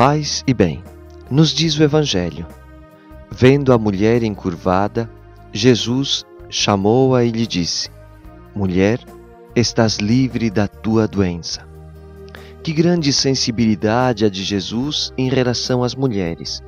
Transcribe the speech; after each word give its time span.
Paz 0.00 0.42
e 0.46 0.54
bem, 0.54 0.82
nos 1.30 1.50
diz 1.50 1.78
o 1.78 1.82
Evangelho. 1.82 2.46
Vendo 3.30 3.70
a 3.70 3.76
mulher 3.76 4.22
encurvada, 4.22 5.10
Jesus 5.52 6.24
chamou-a 6.48 7.22
e 7.22 7.30
lhe 7.30 7.46
disse: 7.46 7.90
Mulher, 8.56 8.98
estás 9.54 9.98
livre 9.98 10.48
da 10.48 10.66
tua 10.66 11.06
doença. 11.06 11.68
Que 12.62 12.72
grande 12.72 13.12
sensibilidade 13.12 14.24
a 14.24 14.30
de 14.30 14.42
Jesus 14.42 15.12
em 15.18 15.28
relação 15.28 15.84
às 15.84 15.94
mulheres. 15.94 16.62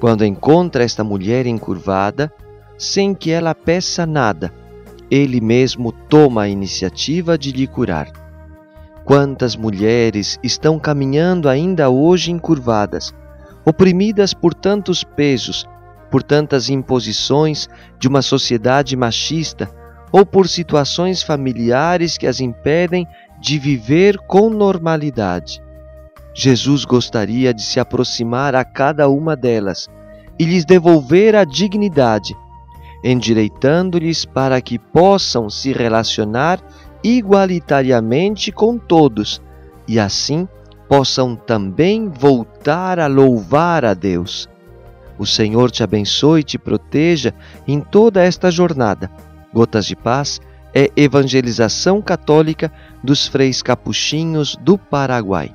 Quando 0.00 0.24
encontra 0.24 0.82
esta 0.82 1.04
mulher 1.04 1.46
encurvada, 1.46 2.32
sem 2.78 3.14
que 3.14 3.30
ela 3.30 3.54
peça 3.54 4.06
nada, 4.06 4.50
ele 5.10 5.38
mesmo 5.38 5.92
toma 5.92 6.44
a 6.44 6.48
iniciativa 6.48 7.36
de 7.36 7.52
lhe 7.52 7.66
curar. 7.66 8.23
Quantas 9.04 9.54
mulheres 9.54 10.38
estão 10.42 10.78
caminhando 10.78 11.48
ainda 11.48 11.90
hoje 11.90 12.30
encurvadas, 12.30 13.12
oprimidas 13.62 14.32
por 14.32 14.54
tantos 14.54 15.04
pesos, 15.04 15.66
por 16.10 16.22
tantas 16.22 16.70
imposições 16.70 17.68
de 17.98 18.08
uma 18.08 18.22
sociedade 18.22 18.96
machista 18.96 19.70
ou 20.10 20.24
por 20.24 20.48
situações 20.48 21.22
familiares 21.22 22.16
que 22.16 22.26
as 22.26 22.40
impedem 22.40 23.06
de 23.38 23.58
viver 23.58 24.16
com 24.26 24.48
normalidade. 24.48 25.62
Jesus 26.32 26.86
gostaria 26.86 27.52
de 27.52 27.62
se 27.62 27.78
aproximar 27.78 28.54
a 28.54 28.64
cada 28.64 29.08
uma 29.08 29.36
delas 29.36 29.88
e 30.38 30.44
lhes 30.44 30.64
devolver 30.64 31.36
a 31.36 31.44
dignidade, 31.44 32.34
endireitando-lhes 33.04 34.24
para 34.24 34.60
que 34.62 34.78
possam 34.78 35.50
se 35.50 35.72
relacionar 35.72 36.58
igualitariamente 37.04 38.50
com 38.50 38.78
todos 38.78 39.40
e 39.86 40.00
assim 40.00 40.48
possam 40.88 41.36
também 41.36 42.08
voltar 42.08 42.98
a 42.98 43.06
louvar 43.06 43.84
a 43.84 43.92
Deus. 43.92 44.48
O 45.18 45.26
Senhor 45.26 45.70
te 45.70 45.82
abençoe 45.82 46.40
e 46.40 46.44
te 46.44 46.58
proteja 46.58 47.34
em 47.68 47.80
toda 47.80 48.22
esta 48.22 48.50
jornada. 48.50 49.10
Gotas 49.52 49.86
de 49.86 49.94
Paz 49.94 50.40
é 50.74 50.90
evangelização 50.96 52.02
católica 52.02 52.72
dos 53.02 53.28
freis 53.28 53.62
capuchinhos 53.62 54.56
do 54.60 54.76
Paraguai. 54.76 55.54